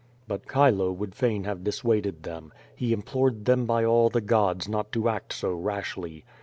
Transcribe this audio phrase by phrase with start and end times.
[0.27, 2.51] ''But Chilo would fain have dissuaded them.
[2.75, 6.25] He implored them by all the gods not to act so rashly.